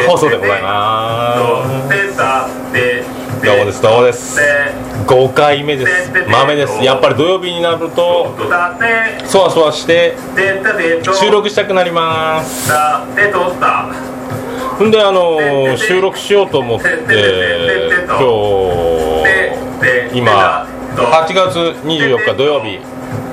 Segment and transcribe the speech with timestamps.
[0.00, 1.40] 放送でございます。
[3.44, 4.40] どうもですどうもです。
[5.06, 6.10] 5回目です。
[6.28, 6.82] 豆です。
[6.82, 8.34] やっぱり土曜日になると
[9.26, 10.14] そわそわして
[11.20, 12.72] 収録したくなります。
[14.82, 16.88] んであの収録しようと思って
[18.06, 18.18] 今
[20.12, 20.66] 日今
[20.96, 22.78] 8月24日土曜日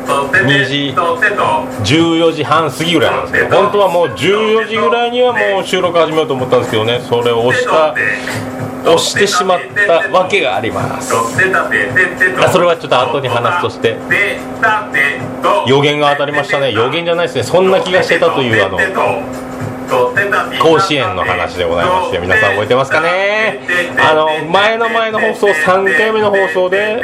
[0.10, 7.96] 2時14時半過ぎぐらいなんですけど本当はもう14時ぐらいにはもう収録始めようと思ったんですけどねそれを押した
[8.84, 11.14] 押してしまったわけがあります。
[11.14, 13.98] あそれはちょっと後に話すとして。
[15.68, 16.72] 予言が当たりましたね。
[16.72, 17.44] 予言じゃないですね。
[17.44, 18.78] そんな気がしてたというあの
[19.90, 23.60] 甲子園の話でございまして皆さん覚えてますかね？
[24.00, 27.02] あの前の前の放送3回目の放送で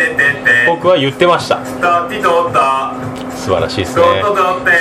[0.67, 1.59] 僕は言ってました。
[3.35, 4.03] 素晴らしいですね。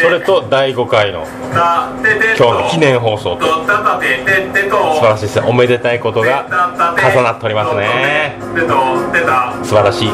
[0.02, 1.92] それと第5回の今
[2.34, 5.46] 日の記念放送と素晴らしいですね。
[5.48, 8.38] おめでたいことが重なっておりますね。
[9.62, 10.08] 素晴らしい。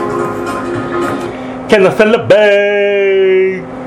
[1.68, 3.79] Can I celebrate?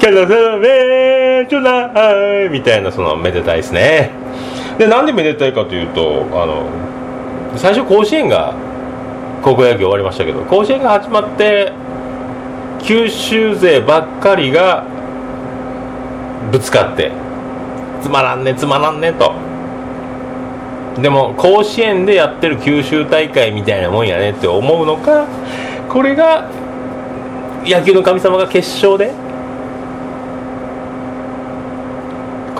[0.00, 2.50] Can I celebrate tonight?
[2.50, 4.10] みたいなそのめでたいですね
[4.78, 6.66] でなんでめでたいかというとあの
[7.58, 8.54] 最初甲子園が
[9.42, 11.72] 高校野球終わりましたけど甲子園が始まって
[12.82, 14.86] 九州勢ばっかりが
[16.50, 17.12] ぶつかって
[18.02, 19.34] つまらんねつまらんねと
[21.00, 25.26] でも甲子園でやってる九州大会みたいなもんやねって思うのか
[25.90, 26.50] これが
[27.64, 29.12] 野球の神様が決勝で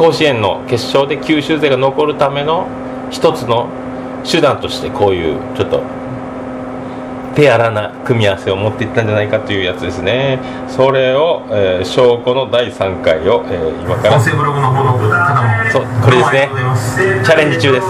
[0.00, 2.66] 甲子園の決勝で九州勢が残るための
[3.10, 3.68] 一つの
[4.24, 5.82] 手段としてこういうちょっと
[7.36, 10.40] 手荒な組み合わせを持っていったんじゃないかというやつですね。
[10.68, 14.36] それを、えー、証拠の第3回を、えー、今からそう
[16.02, 16.48] これですね。
[17.22, 17.86] チャレンジ中です。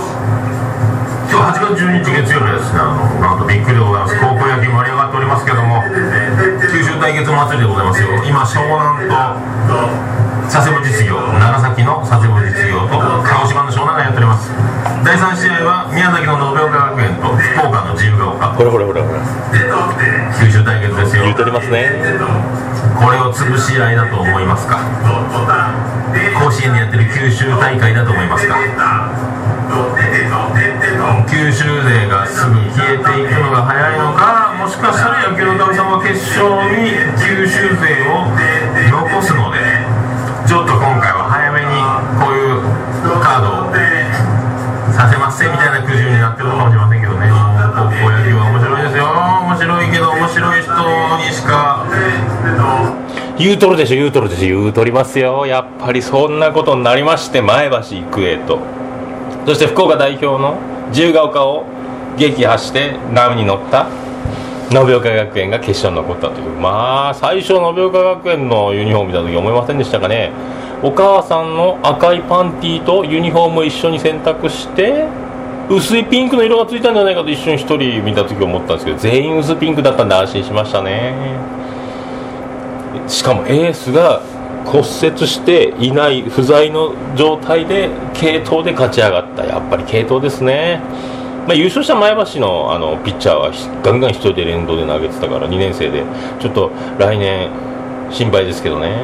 [1.30, 4.18] 今日8月12日月曜日ですねあのなんとびっくりでございます。
[4.18, 5.80] 高校野球盛り上がっておりますけども
[6.74, 8.08] 九州対決祭りでございますよ。
[8.26, 14.50] 今湘南と佐世保実業長崎の佐世保実業と鹿児島の湘南がやっております。
[15.06, 18.58] 第3試合は宮崎の延岡学園と福岡の自由が丘。
[18.58, 19.22] ほらほらほらほら。
[20.34, 21.22] 九州対決ですよ。
[21.22, 21.94] 言うとりますね。
[22.98, 24.82] これを潰し合いだと思いますか？
[24.82, 28.58] 甲子園でやってる九州大会だと思いますか？
[31.30, 34.58] 九州勢がすぐ消えていくのが早いのか？
[34.58, 36.42] もしかしたら野球の神様は決勝
[36.74, 36.90] に
[37.22, 38.26] 九州勢を
[38.90, 39.49] 残すの
[45.00, 47.30] させませんみたいな苦渋になってるかもしれませんけどね。
[47.30, 49.08] 高校野球は面白いですよ。
[49.48, 50.68] 面白いけど面白い人
[51.16, 51.86] にしか。
[53.38, 54.60] 言うとるでしょ言うとるでしょ。
[54.60, 55.46] 言うとりますよ。
[55.46, 58.58] やっぱりそんなことになりまして前橋育英と。
[59.46, 60.58] そして福岡代表の
[60.90, 61.64] 自由が丘を
[62.18, 63.86] 撃破して波に乗った
[64.70, 66.50] 延岡学園が決勝に残ったという。
[66.60, 70.30] まあ最初延岡学園のユニフォーム見た時思いませんでしたかね。
[70.82, 75.06] お母さんの赤いパンティーとユニフォームを一緒に選択して
[75.68, 81.14] 薄いピンクの色がついたんじゃないかと一瞬一人見た時思ったんですけど全員薄ピンクだったんで安心しましたね。
[83.06, 84.20] しかもエースが
[84.64, 89.44] 骨折していない不在の状態で継投で勝ち上がった。
[89.44, 90.80] やっぱり継投ですね、
[91.46, 93.52] まあ、優勝した前橋のあのピッチャーは
[93.82, 96.04] ガンガン一人で連動で投げてたから2年生で。
[96.40, 97.50] ちょっと来年
[98.10, 98.96] 心配ですけどね。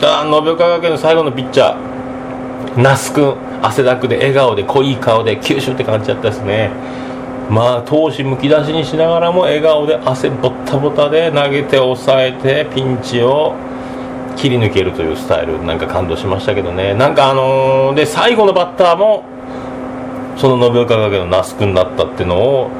[0.00, 2.80] た延岡学園の最後のピッチャー。
[2.80, 6.70] 那須君汗だくで笑顔で濃い顔で九州って感じだったですね。
[7.50, 13.54] まあ闘志むき出しにしながらも笑顔で汗ボッタボタで投げて抑えてピンチを
[14.36, 15.64] 切り抜けるというスタイル。
[15.64, 16.94] なんか感動しましたけどね。
[16.94, 19.24] なんかあのー、で最後のバッターも
[20.36, 22.70] その延岡学園の那須君だったっていうのを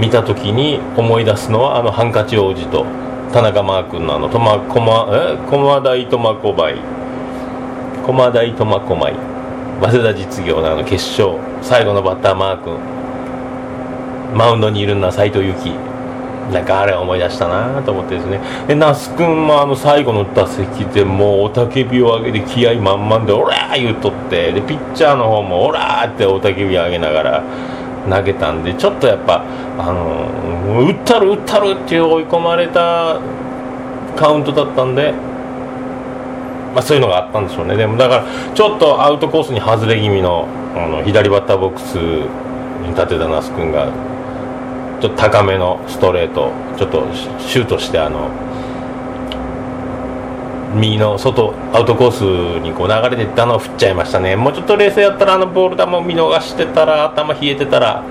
[0.00, 2.86] 見た時に思い出すのはあのハンカチ王子と
[3.32, 5.36] 田中マー君のあの苫駒え？
[5.50, 6.74] 駒大苫小牧。
[8.06, 9.12] 駒大苫小牧。
[9.80, 12.78] 早稲田実業のあの決勝最後のバッターマー君。
[14.34, 15.72] マウンドにいるのは斎藤佑樹
[16.52, 18.40] なんかあれ思い出したなと思ってですね。
[18.66, 24.52] で那須君もあの最後の打席でもう雄たけびを上げて気合満々で「オラー!」言うとって。
[24.52, 27.42] でピッチャーの方も「オラー!」って雄たけび上げながら
[28.08, 29.44] 投げたんでちょっとやっぱ
[29.78, 33.20] あの打ったる打ったるっていう追い込まれた
[34.16, 35.12] カウントだったんで、
[36.74, 37.76] まあ、そういうのがあったんでしょうね。
[37.76, 43.90] でもだからちょっとアウトコースに外れ気味のあの左バッターボックスに立てた那須君が
[45.00, 47.06] ちょっと高めのストレートちょっと
[47.38, 48.30] シュートしてあの
[50.74, 54.36] 右の外アウトコースにこう流れていったのを振っちゃいましたね。
[54.36, 58.02] もうちょっと冷静やったらあのボール球を見逃してたら頭冷えてたら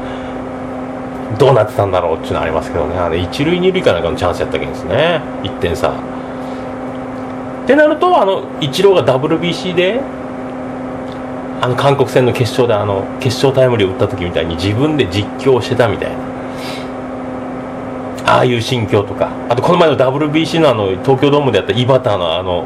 [1.38, 2.98] どうなってたんだろうっていうのありますけどね。
[2.98, 5.22] あれ一塁二塁かなんかのチャンスやったけんですね。
[5.44, 5.90] 1点差。
[5.90, 10.00] ってなるとあのイチローが WBC で
[11.62, 16.37] あの韓国戦の決勝であの決勝タイムリーを打った時みたいに自分で実況してたみたいな。
[18.28, 19.32] ああいう心境とか。
[19.50, 22.66] あとこの前の WBC のあの東京ドームでやった井端のあの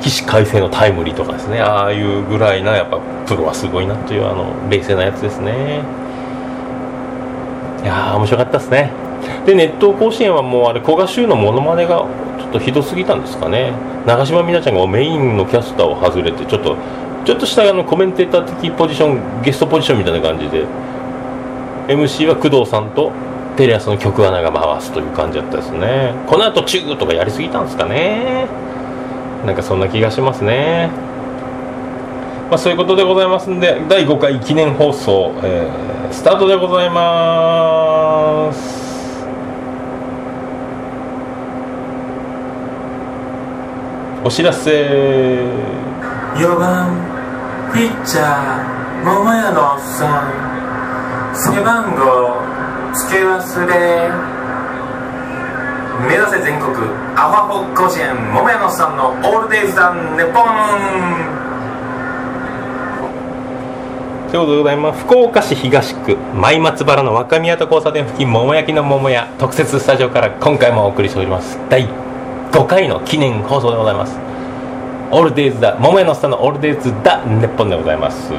[0.00, 1.60] 起死回生のタイムリーとかですね。
[1.60, 5.82] ああいうぐらいなやっぱプロはすごいなというあの冷静なやつですね。
[7.82, 8.90] いやー面白かったですね。
[9.44, 12.06] で熱湯甲子園はもうあれ古賀衆のモノマネが
[12.38, 13.72] ちょっとひどすぎたんですかね。
[14.06, 16.76] 長嶋美奈ちゃんがメインのキャスターを外れてちょっと
[17.26, 20.64] ちょっとしたあのコメンテーター的ポジションゲストポジションみたいな感じで。
[21.88, 23.12] MC は工藤さんと
[23.56, 26.14] テレ朝の曲穴が回すという感じだったですね。
[26.26, 28.46] この後チューとかやりすぎたんですかね。
[29.46, 30.90] なんかそんな気がしますね。
[32.50, 38.86] まあそういうことでございますんで第5回記念放送、えー、スタートでございます。
[44.22, 44.70] お知らせ。
[46.34, 46.90] 4番
[47.72, 51.34] ピッチャー桃屋のおっさん。
[51.34, 52.55] 背番号
[52.96, 54.10] 付け忘れ
[56.08, 56.72] 目指せ全国
[57.14, 61.46] アホアホ甲子園桃屋のさんのオールデイズ・ザ・ネポン。
[64.30, 71.58] ということでございます福岡市東区舞松原の若宮と交差点付近桃焼きの桃屋特設スタジオから今回もお送りしております。
[71.68, 71.86] 第
[72.52, 74.25] 5回の記念放送でございます。
[75.10, 78.30] オールデイズだ桃屋の下のオールデイズだ日本でございます。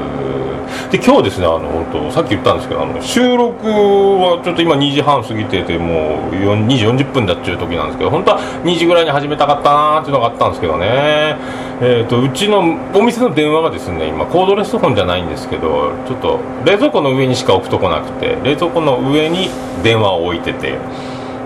[0.92, 11.38] で今日ですねあの本当さっき言ったんですけどあの収録はちょっと今2時半過ぎててもう2時40分だっちゅう時なんですけど本当は2時ぐらいに始めたかったなーっていうのがあったんですけどね。
[11.80, 12.60] えーと、うちの
[12.96, 19.50] お店の電話がですね今コードレスフォンじゃないんですけどちょっと冷蔵庫の上にしか置くとこなくて冷蔵庫の上に
[19.84, 20.80] 電話を置いてて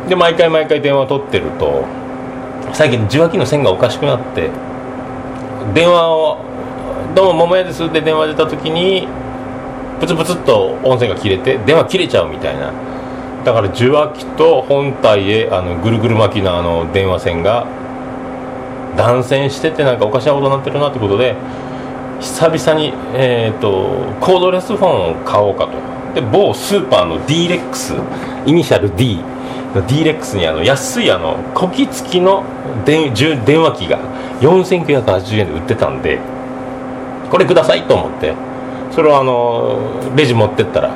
[0.08, 1.84] で毎回毎回電話を取ってると
[2.72, 4.50] 最近受話器の線がおかしくなって
[5.74, 6.38] 電話を
[7.16, 9.08] 「どうも桃屋です」って電話出た時に
[10.00, 12.72] プツプツっと音声が切れて電話切れちゃうみたいな。
[13.44, 17.66] だから受話器と本体へあのぐるぐる巻きのあの電話線が
[18.96, 21.36] 断線しててなんかおかしなことになってるなってことで
[22.20, 25.72] 久々に、えーと、コードレスフォンを買おうかと。
[26.14, 27.96] で某スーパーの D レックス
[28.46, 29.20] イニシャル D
[29.74, 32.44] の D レックスにあの安いあのこき付きの
[32.86, 33.98] 電電話機が
[34.42, 36.20] 4980円で売ってたんで
[37.30, 38.34] これくださいと思って
[38.92, 39.80] それをあの
[40.16, 40.92] レジ持ってったら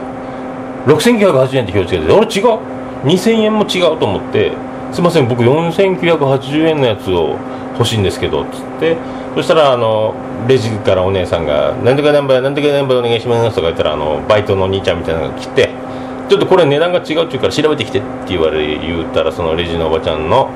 [0.85, 2.59] 6980円って表示が出て俺違う
[3.05, 4.51] ？2000円も違うと思って
[4.91, 7.37] すいません僕4980円のやつを
[7.73, 8.97] 欲しいんですけどっつって
[9.35, 10.13] そしたらあの
[10.47, 15.69] レジからお姉さんが「なんとかナンバーなんとかナンバーお願いします」とか言ったらあのバイトのお兄ちゃんみたいなのが来て
[16.29, 20.49] 「ちょっとこれ値段が違うって言うから調べてきて」って言われ言ったらそのレジのおばちゃんの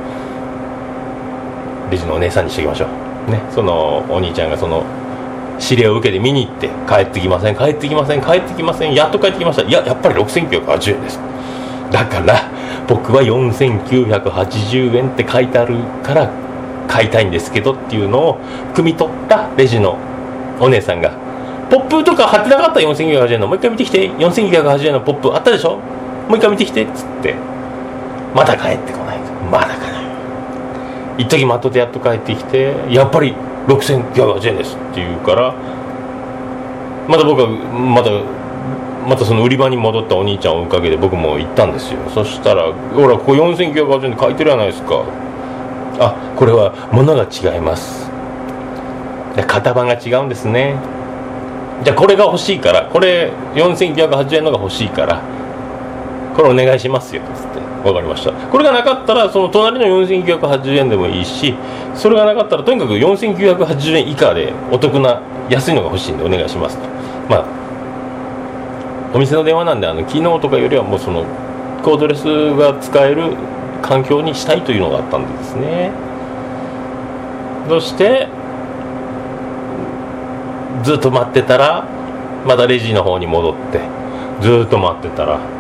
[1.90, 2.88] レジのお姉さんにしておきましょ
[3.28, 3.32] う。
[3.32, 3.42] ね。
[3.52, 4.84] そのお兄ちゃんがその
[5.62, 9.64] 指令を受けて見に行って帰ってきません帰ってきません帰ってきませんやっと帰ってきました。
[9.64, 11.20] いややっぱり6980円です。
[11.92, 12.50] だから
[12.88, 16.30] 僕は4980円って書いてあるから
[16.88, 18.40] 買いたいんですけどっていうのを
[18.74, 19.98] 汲み取ったレジの
[20.60, 21.12] お姉さんが
[21.70, 23.48] ポップとか貼ってなかった4980円の。
[23.48, 25.78] もう一回見てきて4980円のポップあったでしょ？
[26.28, 27.36] もう一回見てきてっつって。
[28.34, 29.20] まだ帰ってこない。
[29.52, 29.89] まだかな
[31.20, 33.36] 一時待っとってやっと帰ってきてやっぱり
[33.68, 35.54] 6980円ですって言うから
[37.08, 38.10] また僕はまた
[39.08, 42.00] またその売り場に戻ったお兄ちゃんを追いかけて僕も行ったんですよ。
[42.14, 45.04] そしたら「ほらここ4980円で書いてるじゃないですか」
[46.00, 48.10] あこれは物が違います。
[49.36, 50.76] 型番が違うんですね。
[51.84, 55.22] じゃあこれが欲しいからこれ4980円のが欲しいから
[56.40, 57.22] これお願いしますよ。
[57.22, 57.60] っつって。
[57.84, 58.32] 分かりました。
[58.32, 61.54] これがなかったらその隣の4980円でもいいし
[61.96, 66.84] それがなかったらとにかく4980円以下でお得な安いのが欲しいんでお願いしますと。
[67.30, 67.46] まあ
[69.14, 71.26] お店の電話なんであの機能とかよりはもうその
[71.84, 72.24] コードレス
[72.56, 73.36] が使える
[73.82, 75.92] 環境にしたいというのがあったんでですね。
[77.68, 78.30] そして
[80.84, 81.86] ずっと待ってたら
[82.46, 83.82] またレジの方に戻って
[84.40, 85.59] ずっと待ってたら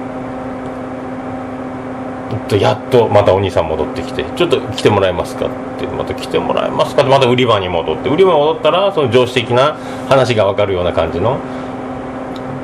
[2.48, 9.76] とやっとまたお兄さん戻ってきて「ちょっと来てもらえますか?」ってまた来てもらえますかってまた売り場に戻って売り場に戻ったらその上司的な
[10.08, 11.38] 話が分かるような感じの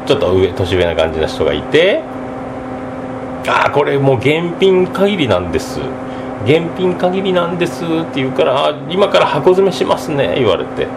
[0.05, 2.01] ちょっと上年上な感じの人がいて
[3.47, 5.79] 「ああこれもう現品限りなんです」
[6.45, 10.87] 現品限りなんですって言うからあ今から箱詰めしますね言われて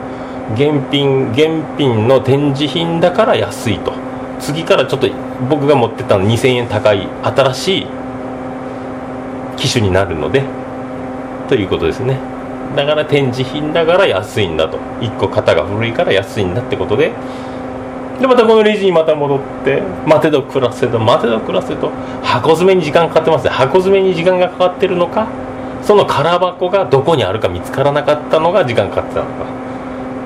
[0.54, 3.92] 現品現品の展示品だから安いと
[4.38, 5.08] 次からちょっと
[5.48, 7.87] 僕が持ってたの2000円高い新しい
[9.59, 10.43] 機種になるので
[11.49, 12.19] ということですね。
[12.77, 14.79] だから展示品だから安いんだと。
[15.00, 17.12] 1個型が古いから安いんだってことで。
[18.21, 21.91] でまたこのレジにまた戻って待てど暮らせど待てど暮らせと
[22.23, 23.50] 箱詰めに時間かかってますね。
[23.50, 25.29] 箱詰めに時間がかかってるのか
[25.83, 29.47] その空箱がどこにあるか見つからなかったのが時間かかってたのか。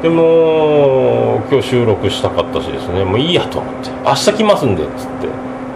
[0.03, 3.05] でも今日収録したかったしですね。
[3.05, 3.91] もういいやと思って。
[4.05, 5.29] 明日来ますんでっつって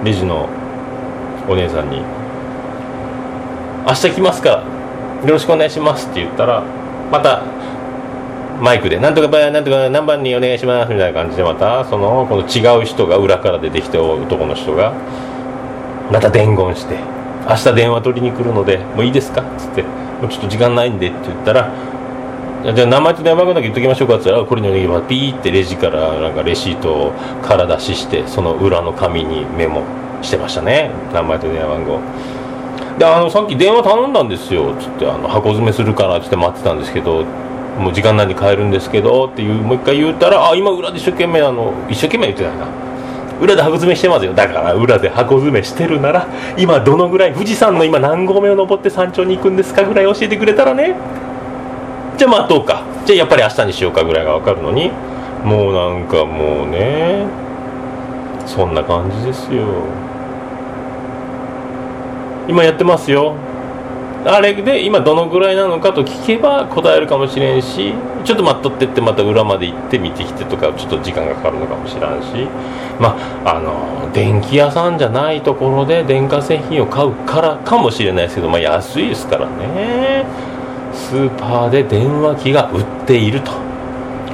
[0.02, 0.48] レジの
[1.48, 2.15] お姉さんに。
[3.86, 4.64] 明日来ますからよ
[5.32, 6.62] ろしくお願いしますって言ったら
[7.10, 7.42] また
[8.60, 14.92] マイクで「なんとかばなんとか何番にお願いします」みたいな感じでまたそのこの違う人が裏から出てきて男の人が
[16.10, 16.96] また伝言して
[17.48, 19.82] 「明日電話取りに来るのでもういいですか?」っつって
[20.20, 21.70] 「もうちょっと時間ないんで」って言ったら
[22.74, 27.12] 「じゃあ名前と電話番号だけ言っときましょうか」っつったら「これにお願いします」ピーってレジからなんかレシートを
[27.46, 29.82] 空出ししてその裏の紙にメモ
[30.22, 32.00] してましたね名前と電話番号
[32.98, 37.24] であのさっき電話頼んだんですよつってあの箱詰めするからっつって待ってたんですけど
[37.78, 42.66] もう時間内に帰るんですけどっていうもう一回言ったらあ今裏で一生懸命あの一生懸命言ってないな。
[43.38, 44.32] 裏で箱詰めしてますよ。
[44.32, 46.26] だから裏で箱詰めしてるなら
[46.56, 50.96] 今どのぐらい富士山の今何合目を登って山頂に行くんですかぐらい教えてくれたらね。
[52.16, 52.82] じゃあ待とうか。
[53.04, 54.90] じゃあやっぱり明日にしようかぐらいが分かるのに。
[55.44, 57.26] もうなんかもうね
[58.46, 59.66] そんな感じですよ。
[62.48, 63.34] 今やってますよ。
[64.24, 72.48] あれで今どのぐらいなのかと聞けば答えるかもしれんしちょっと待っとってってまた裏まで行って見てきてとかちょっと時間がかかるのかもしれんし。
[72.98, 80.24] まああの電気屋さんじゃないところで電化製品を買うからかもしれないですけど、まあ、安いですからね。
[80.92, 83.52] スーパーで電話機が売っていると。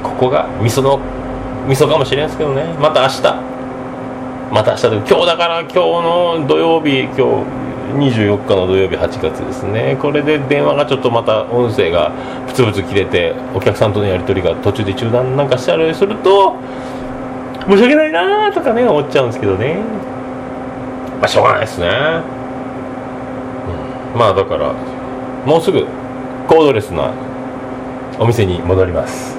[0.01, 0.99] ここが味噌の
[1.67, 2.63] 味噌かもしれんですけどね。
[2.81, 3.21] また明日。
[4.51, 7.62] また明日で今日だから今日の土曜日今日
[7.95, 9.97] 24日の土曜日8月ですね。
[10.01, 12.11] これで電話がちょっとまた音声が
[12.47, 16.55] プツプツ切れてお客さんとのやり取りが途中で中断なんかしたりすると
[17.67, 19.81] 申し訳ないなーとかね思っちゃうんですけどね。
[21.19, 21.87] まあしょうがないですね、
[24.13, 24.73] うん、まあだから
[25.45, 25.85] もうすぐ
[26.47, 27.13] コードレスな
[28.19, 29.37] お店に戻ります。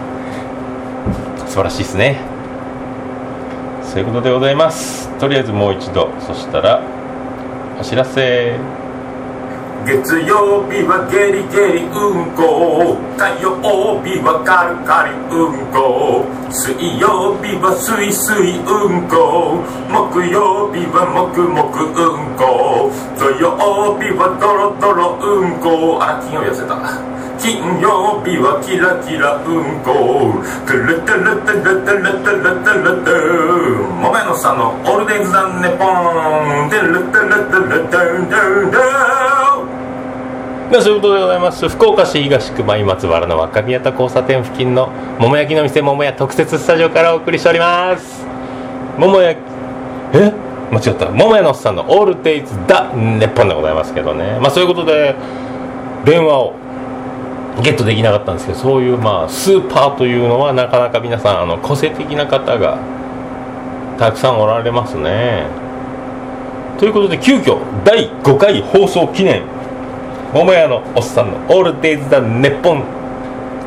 [1.46, 2.20] 素晴らしいですね。
[3.82, 5.08] そういうことでございます。
[5.18, 6.82] とりあえずもう一度そしたら
[7.85, 8.59] 知らせ。
[9.85, 12.97] 月曜日はゲリゲリうんこ。
[13.19, 16.25] 火曜日はカルカリうんこ。
[16.49, 19.61] 水曜日はスイスイうんこ。
[19.93, 22.91] 木曜日はもくもくうんこ。
[23.19, 23.53] 土曜
[24.00, 26.00] 日はドロドロうんこ。
[26.00, 27.13] あら金曜日痩せた。
[27.44, 30.32] 金曜日はキラキラうんこ
[30.64, 44.88] トゥルトゥルトゥルトゥルトゥルトゥルトゥもめのさんのオールデイズ・ザ・ネポントゥルトゥルトゥルトゥルトゥルトゥそういうことでございます福岡市東区前松原の若宮田交差点付近の
[45.20, 48.24] 桃焼きの店桃屋特設スタジオからお送りしております
[48.96, 49.44] 桃焼き
[50.14, 50.32] え
[50.72, 55.14] 間違った桃屋のおっさんのオールデイズ・ダ・ネッポンでございますけどねまあそういうことで
[56.06, 56.63] 電話を
[57.62, 62.78] ゲットできなかったんですけどそういうまあスーパーというのはなかなか皆さんあの個性的な方が
[63.99, 65.46] たくさんおられますね。
[66.78, 69.42] ということで急遽第5回放送記念。
[70.32, 72.82] 桃屋のおっさんの「オールデイズ・ザ・ネッポン」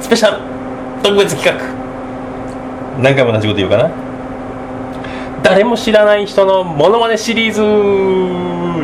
[0.02, 0.40] スペシャル。
[1.02, 1.66] 特別企画。
[3.02, 3.90] 何回も同じこと言うかな。
[5.44, 7.62] 誰も知らない人のモノマネシリーズ。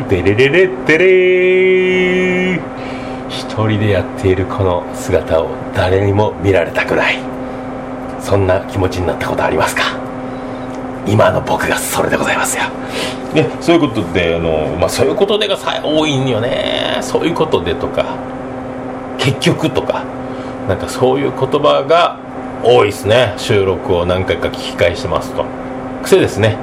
[0.08, 2.73] デレレレデレ
[3.34, 7.18] 一人でやっているこの姿を誰にも見られたくない。
[8.20, 9.82] そんな気持ちになったことありますか？
[11.06, 12.64] 今の僕がそれでございますよ。
[13.34, 16.98] でそういうことであの、まあ、そういうことでがさ多いんよね。
[17.02, 18.16] そういうことでとか
[19.18, 20.04] 結局とか
[20.68, 22.18] なんかそういう言葉が
[22.62, 23.34] 多いですね。
[23.36, 25.44] 収録を何回か聞き返してますと。
[26.02, 26.56] 癖ですね。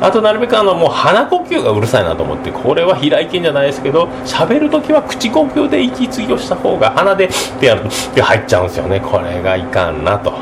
[0.00, 7.28] あとなるべくあのもう鼻呼吸がうるさいなと思ってこれは平井堅じゃないですけど喋るときは口呼吸で息継ぎをした方が鼻でっ
[7.58, 7.82] てやる
[8.14, 9.00] と入っちゃうんですよね。
[9.00, 10.32] これがいかんなと。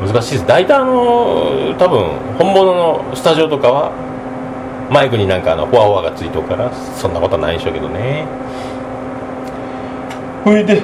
[0.00, 0.46] 難しいです。
[0.46, 3.92] 大体あの多分本物のスタジオとかは
[4.90, 8.26] マイクになんかあのフォアフォアがついとるからそんなことはないんでしょうけどね。
[10.44, 10.82] ほいで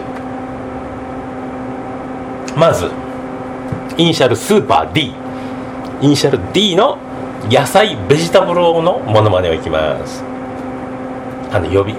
[2.57, 2.90] まず
[3.99, 5.12] イニシャルスーパー D
[6.00, 6.99] イニシャル D の
[7.49, 10.23] 野菜ベジタブルのモノマネをいきます。
[11.52, 11.97] あの予備。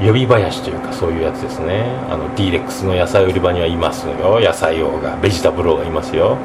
[0.00, 1.84] 予備林というかそういうやつですね。
[2.08, 4.40] あの D レックスの野菜売り場にはいますよ。
[4.40, 6.36] 野菜王がベジタブル王がいますよ。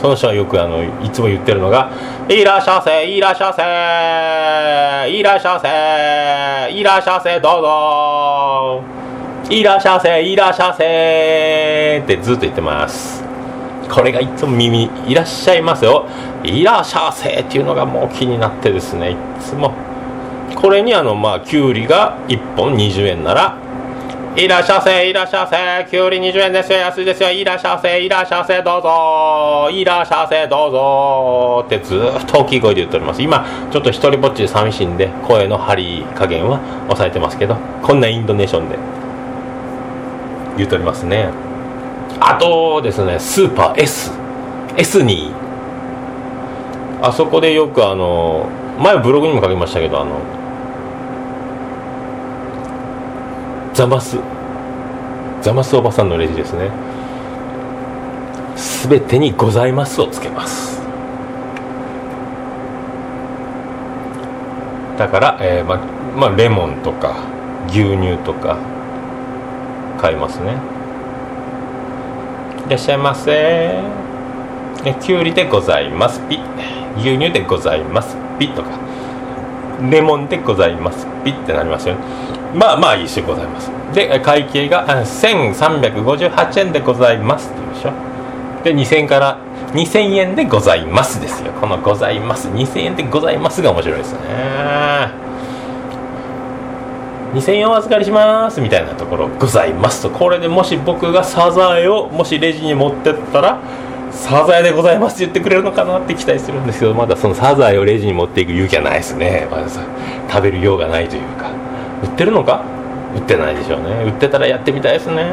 [0.00, 1.90] その人はよくあのいつも言ってるのが
[2.28, 8.82] 「いらっしゃせいらっしゃせいらっしゃせいらっしゃせどうぞ。
[9.50, 13.24] いらっしゃせいらっしゃせ」ってずっと言ってます。
[13.90, 16.06] これがいつも耳「いらっしゃいますよ」
[16.44, 19.72] 「いらっしゃせ」っていうのがもう気になってですねいつも。
[20.54, 23.56] これにあのまあきゅうりが1本20円なら
[24.36, 33.20] いらっしゃせいらっしゃせきゅうり20円ですよ安いですよいらっしゃせいらっしゃせどうぞいらっしゃせどうぞってずっと大きい声で言っております。
[33.20, 38.78] 今ちょっと一人ぼっちで寂しいんで声の張り加減は抑えてますけどこんなインドネーションで
[40.56, 41.28] 言っておりますね。
[42.20, 44.12] あとですねスーパー S
[44.76, 45.32] S に
[47.02, 50.20] あそこでよくあの前ブログにも書きましたけどあの
[53.74, 54.18] ザマス
[55.40, 56.70] ザマスおばさんのレジですね。
[58.54, 60.80] すべてに「ございます」をつけます。
[64.96, 65.80] だから、えーま
[66.16, 67.16] まあ、レモンとか
[67.68, 68.58] 牛乳とか
[70.00, 70.52] 買いますね。
[72.68, 73.80] いらっしゃいませ。
[74.84, 76.20] ねきゅうりでございます。
[76.28, 76.51] ピッ。
[77.02, 78.16] 牛乳でございます。
[78.38, 78.70] ピとか。
[79.90, 81.06] レモンでございます。
[81.24, 82.00] ピってなりますよね。
[82.54, 83.70] まあまあ一緒でございます。
[83.92, 87.50] で会計が1358円でございます。
[87.50, 87.92] って言うでしょ。
[88.64, 89.38] で2000円から
[89.72, 91.52] 2000円でございますですよ。
[91.52, 92.48] このございます。
[92.48, 94.20] 2000円でございますが面白いですね。
[97.34, 98.60] 2000円お預かりします。
[98.60, 100.02] みたいなところございます。
[100.02, 103.58] とこれでもし僕がサザエをもしレジに持ってったら
[104.22, 109.48] サザエでございます言ってくれるのかなって期待するんですけどまだそのサザエをレジに持っていく勇気はないですね。
[109.50, 111.50] まだ食べる用がないというか。
[112.02, 112.62] 売ってるのか？
[113.16, 114.04] 売ってないでしょうね。
[114.04, 115.24] 売ってたらやってみたいですね。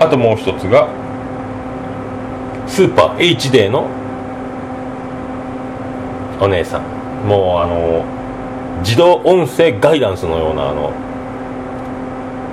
[0.00, 0.88] あともう一つが
[2.66, 3.86] スーパー H デーの
[6.40, 6.82] お姉さん。
[7.26, 8.04] もうあの
[8.80, 10.92] 自動音声ガイダンスのようなあの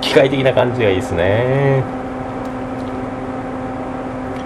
[0.00, 1.82] 機械的な感じがいいですね。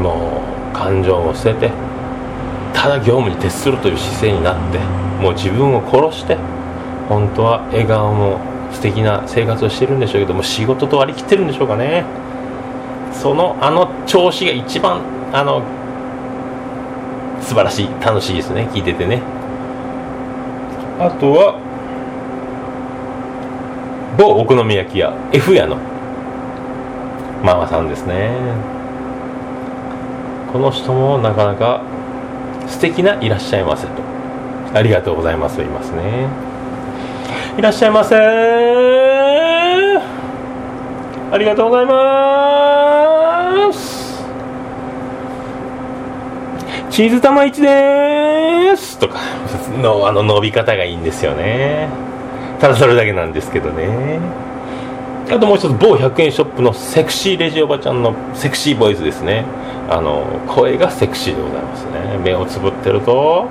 [0.00, 1.72] もう感情を捨てて、
[2.74, 4.78] ただ業務に徹するという姿勢になって
[5.20, 6.36] もう自分を殺して
[7.08, 8.38] 本当は笑顔も
[8.72, 12.04] 素敵な生活をしてるんでしょうけども仕事と割り切ってるんでしょうかね。
[13.12, 15.00] そのあの調子が一番
[15.32, 15.62] あの
[17.40, 18.68] 素晴らしい楽しいですね。
[18.72, 19.22] 聞いててね。
[20.98, 21.58] あとは
[24.18, 25.76] 某お好み焼き屋 F 屋の
[27.44, 28.30] ママさんですね。
[30.52, 31.82] この人もなかなか
[32.72, 33.92] 素敵ないらっしゃいませと。
[34.74, 36.26] ありがとうございますと言いますね。
[37.58, 38.16] いらっしゃいませ。
[41.30, 44.24] ありがとうございます。
[46.90, 49.18] チーズ玉1ですとか
[49.80, 51.88] のあの伸び方がいいんですよね。
[52.58, 54.18] ただそれだけなんですけどね。
[55.32, 59.46] あともう一つ某100円ショップのセクシーレジおばちゃんのセクシーボイスですね。
[59.88, 62.18] あの声がセクシーでございますね。
[62.22, 63.48] 目をつぶってると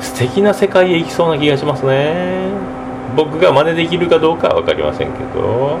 [0.00, 2.48] 素敵な世界へ行きそうな気がしますね。
[3.14, 5.78] 僕が真似できるかどうかは分かりませんけど。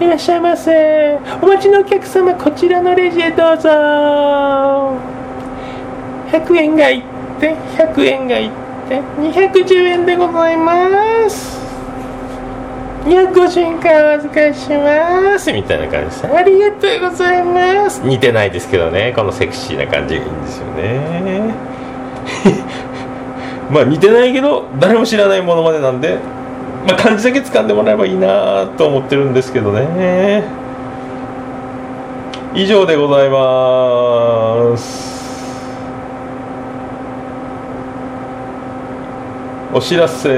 [0.00, 1.18] いらっしゃいませ。
[1.42, 3.68] お待ちのお客様こちらのレジへどうぞ。
[6.32, 7.02] 100円がいっ
[7.38, 8.50] て100円がいっ
[8.88, 11.69] て210円でございます。
[13.04, 18.00] 250円からお預かりしますみたいな感じですありがとうございます。
[18.04, 19.12] 似てないですけどね。
[19.16, 21.54] このセクシーな感じがいいんですよね。
[23.70, 26.18] まあ似てないけど誰も知らないものまでなんで、
[26.86, 30.42] まあ、漢字だけ掴んでもらえばいいなと思ってるんですけどね。
[32.52, 35.10] 以上でございます。
[39.72, 40.28] お知らせ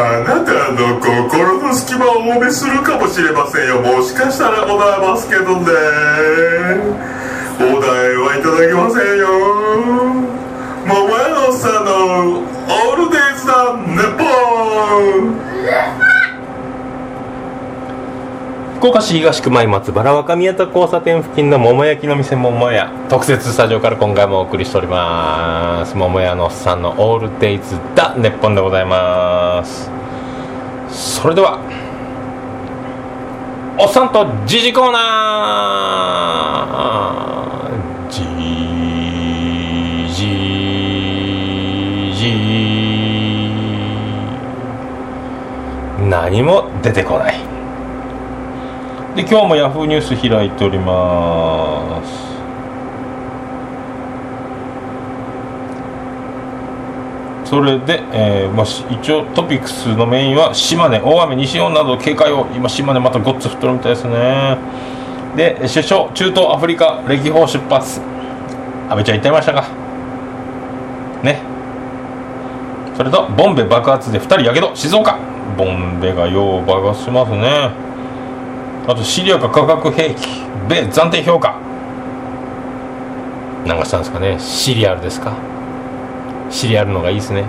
[0.00, 3.80] あなたの心の隙間をお埋めするかもしれませんよ。
[3.80, 5.72] もしかしたらございますけどね。
[7.58, 9.26] お題はいただけませんよ。
[10.86, 11.90] 桃屋のおっさんの
[12.38, 15.48] オールデイズだネポン。
[18.78, 25.96] 福岡市東区前松原若宮田交差点付近の桃焼きの店桃屋特設スタジオから今回もお送りしております。
[25.96, 29.37] 桃屋のおっさんのオールデイズだネッポンでございます。
[29.64, 31.58] それでは
[33.78, 36.88] おっさんとジジコーナー。
[38.10, 38.24] ジ
[40.14, 40.26] ジ
[42.12, 42.20] ジ
[46.08, 47.34] 何も出てこない。
[49.14, 52.27] で今日もヤフーニュース開いております。
[57.48, 64.58] それで、えーまあ、一応トピックスのメインは島根大雨西日本など警戒を今島根またごっつ降ってるみたいですね。
[65.34, 68.00] で首相中東アフリカ歴訪出発。
[68.90, 69.64] 安倍ちゃん言ってましたか？
[71.22, 71.40] ね。
[72.96, 75.18] それとボンベ爆発で2人やけど静岡。
[75.56, 77.70] ボンベがよう爆発しますね。
[78.86, 80.42] あとシリアが化学兵器。
[80.68, 81.58] 米暫定評価。
[83.64, 84.38] なんかしたんですかね？
[84.38, 85.32] シリアルですか？
[86.50, 87.44] シリアルのがいいですね。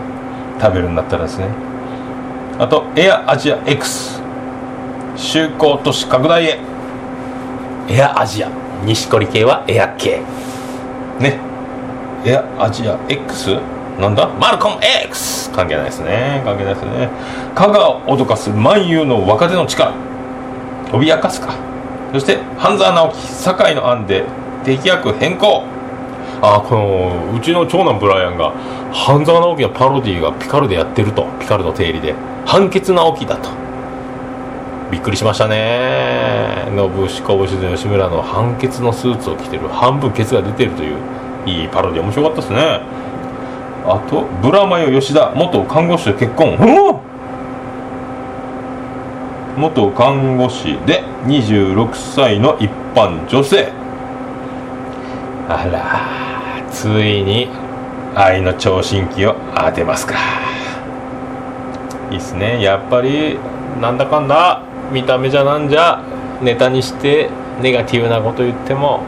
[0.62, 1.48] 食べるんだったらですね。
[2.58, 4.22] あとエアアジア X
[5.16, 6.60] 就航都市拡大へ。
[7.90, 8.50] エアアジア。
[8.84, 10.22] 錦織系はエア系。
[11.20, 11.40] ね。
[12.26, 13.58] エアアジア X
[14.00, 14.28] なんだ？
[14.40, 16.42] マルコム X 関係ないですね。
[16.46, 17.10] 関係ないですね。
[17.56, 19.94] 香川を脅かす万有の若手の力。
[20.92, 21.54] 脅かすか。
[22.12, 24.24] そして半沢直樹堺の案で
[24.66, 25.64] 敵役変更。
[26.42, 28.54] あこのうちの長男ブライアンが
[28.94, 31.28] 半沢直樹のパロディがピカルでやってると。
[31.40, 32.16] ピカルの定理で。
[32.46, 33.50] 判決直樹だと。
[34.92, 36.66] びっくりしましたね。
[36.76, 39.68] 信し拳で吉村の判決のスーツを着てる。
[39.68, 40.98] 半分ケツが出てるという
[41.46, 42.82] いいパロディ面白かったですね。
[43.86, 46.58] あとブラマヨ吉田元看護師と結婚。
[49.58, 53.72] 元看護師で26歳の一般女性。
[55.50, 56.29] あら
[56.72, 57.50] ついに
[58.16, 60.16] 愛の聴診器を当てますか。
[62.12, 62.62] いいっすね。
[62.62, 63.38] やっぱり
[63.82, 66.04] なんだかんだ見た目じゃなんじゃ
[66.42, 67.30] ネタにして
[67.62, 69.02] ネガティブなこと言っても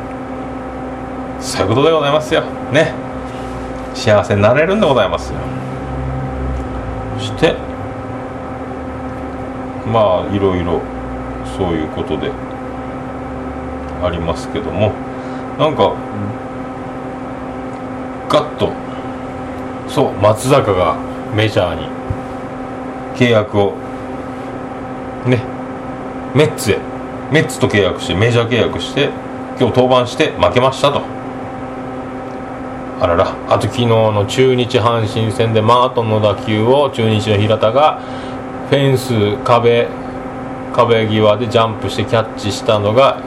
[1.39, 2.43] そういうことでございますよ。
[2.71, 2.93] ね。
[3.93, 5.39] 幸せになれるんでございますよ。
[7.17, 7.55] そして
[9.91, 10.81] まあいろいろ
[11.57, 12.31] そういうことで
[14.03, 14.91] ありますけども。
[15.59, 15.93] なんか
[18.31, 18.71] ガッと
[19.89, 20.95] そう松坂が
[21.35, 21.87] メジャーに。
[23.17, 23.73] 契約を。
[25.27, 25.43] ね。
[26.33, 26.79] メッツへ。
[27.29, 29.09] メッツと契約してメジャー契約して
[29.59, 31.01] 今日登板して負けましたと。
[33.01, 33.35] あらら。
[33.49, 37.99] あと昨日の中日阪神戦でマートンの打球を中日の平田が
[38.69, 39.89] フェンス壁
[40.73, 43.21] 壁際でジャンプしてキャッチしたのが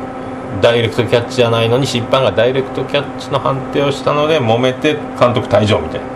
[0.61, 6.07] ダイレクトキャッチじゃないのに審判がダイレクトキャッチの判定をしたので揉めて監督退場みたいな。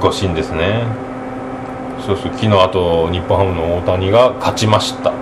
[0.00, 0.84] 誤審ですね。
[2.04, 5.12] そうそう昨日あと日本ハムの大谷が勝ちました。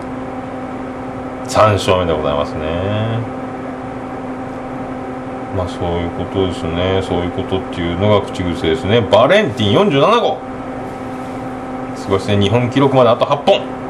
[1.46, 2.60] 3勝目でございますね。
[5.56, 7.00] まあそういうことですね。
[7.02, 9.00] そういうことっていうのが口癖ですね。
[9.00, 10.38] バレンティン47号。
[11.96, 13.83] すごいですね日本記録まであと8本。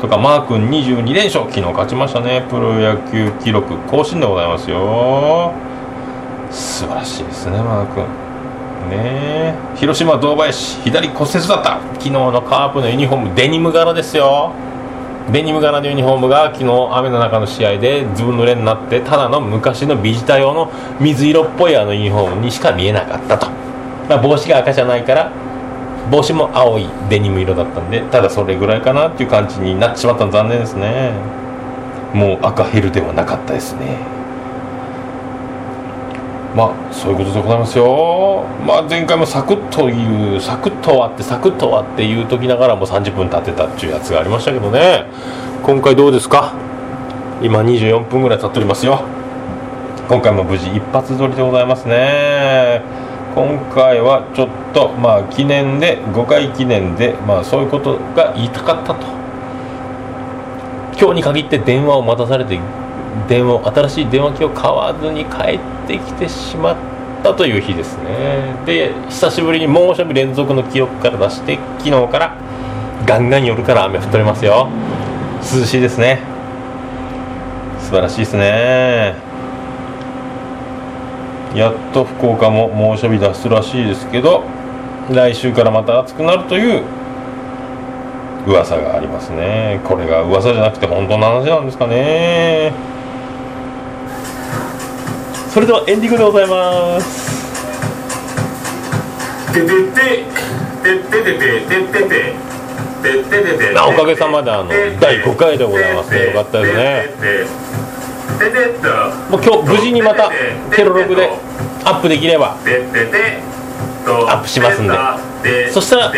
[0.00, 2.46] とかマー君22連勝昨日勝ちましたね。
[2.50, 5.54] プロ野球記録更新でございますよ。
[6.50, 8.04] 素晴らしいですねマー君。
[8.90, 9.54] ね。
[9.76, 11.80] 広島堂林左骨折だった。
[11.94, 14.52] 昨日のカープのユニフォームデニム柄ですよ。
[15.32, 23.48] デニム柄のユニフォームが昨日雨の中の試合でずぶ濡れになってただの昔のビジター用の水色っぽいあのユニフォームにしか見えなかったと、
[24.08, 25.32] まあ、帽子が赤じゃないから
[26.10, 31.12] 帽子も青いデニム色だったんでただそれぐらいかなっていう感じになってしまったの残念ですね。
[32.14, 33.98] もう赤ヘルではなかったですね。
[36.54, 38.44] まあそういうことでございますよ。
[38.66, 45.06] まあ前回もサクッというサクッと終わってサクッと終わって言うときながらも30分経ってたっていうやつがありましたけどね。
[45.64, 46.54] 今回どうですか？
[47.42, 49.02] 今24分ぐらい経っておりますよ。
[50.08, 52.80] 今回も無事一発撮りでございますね。
[53.36, 59.06] 今回はちょっとまあ記念で5回記念でまあそういうことが言いたかったと。
[60.98, 62.58] 今日に限って電話を待たされて
[63.28, 66.76] 電話新しい電話機を買わずに帰ってきてしまっ
[67.22, 68.54] たという日ですね。
[68.64, 72.38] で久しぶりに猛暑日連続の記録から出して昨日から
[73.04, 74.70] ガンガン夜から雨降っておりますよ。
[75.42, 76.22] 涼しいですね。
[77.80, 79.25] 素晴らしいですね。
[81.54, 84.44] やっと福岡も猛暑日脱すらしいですけど
[85.10, 86.82] 来週からまた暑くなるという
[88.46, 89.80] 噂がありますね。
[89.84, 92.72] これが噂じゃなくて本当の話なんですかね。
[95.50, 97.36] それではエンディングでございます。
[103.88, 104.68] おかげさまであの
[105.00, 107.85] 第5回でございますねよかったですね
[109.30, 110.30] もう今日無事にまた
[110.74, 111.30] テロログで
[111.84, 112.56] アップできれば
[114.28, 114.94] アップしますんで。
[115.70, 116.12] そしたら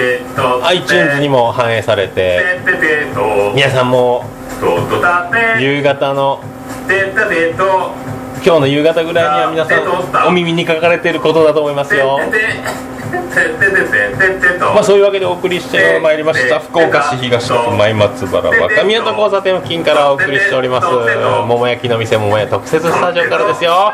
[0.69, 2.41] iTunes にも反映されて
[3.55, 4.25] 皆さんも
[5.61, 6.41] 夕方の
[8.45, 12.19] 今日の夕方ぐらいには皆さんお耳に書かれていることだと思いますよ。
[14.75, 16.59] まあそういうわけでお送りしてまいりました。
[16.61, 20.87] 福岡市東区前松原若宮と交差点付近からお送りしております。
[21.47, 23.93] 桃焼きの店桃屋特設スタジオからですよ。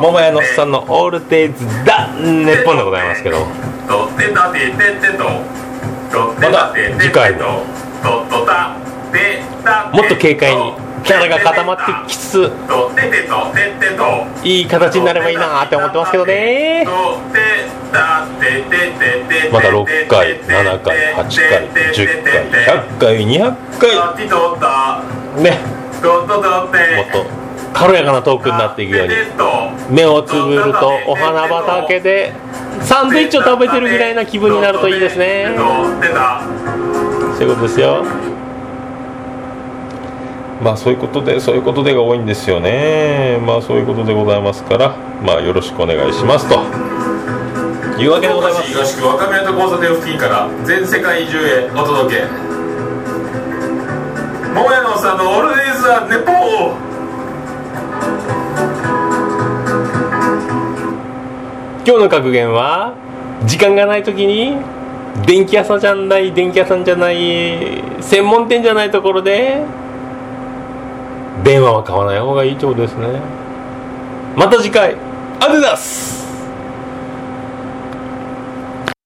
[0.00, 3.46] 桃屋のおっさんのオールデイズだ日本でございますけど。
[6.40, 7.64] また次回も
[9.92, 12.50] もっと軽快にキャラが固まってきつつ
[14.42, 16.84] いい形になればいいなって思ってますけどね。
[19.52, 23.90] また6回7回8回10回100回200回。
[25.42, 25.58] ね。
[26.96, 27.24] もっと
[27.72, 29.14] 軽やかなトークになっていくように。
[29.90, 32.32] 目をつぶるとお花畑で
[32.82, 35.54] サンドイッチを食べてるぐらいな気分になるといいですね。
[37.38, 38.04] そういうことですよ
[40.62, 43.38] まあそういうことでそういうことでが多いんですよね。
[43.46, 46.56] まあそういうことでございますからまあよろしくお願いしますと。
[48.00, 48.68] いうわけでございます。
[48.68, 52.22] 東区若宮と交差点付近から全世界中へお届け。
[54.54, 56.86] 桃屋のさんのオールデイズ・ザ・ネポー。
[61.86, 62.94] 今日の格言は
[63.44, 64.56] 時間がない時に
[65.24, 69.64] 電気屋さんじゃない電気屋さんじゃない専門店じゃないところで
[71.44, 73.20] 電話は買わない方がいいってことですね。
[74.36, 74.94] また次回。
[74.94, 76.25] ありがとうございます